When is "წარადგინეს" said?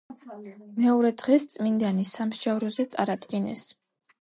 2.97-3.67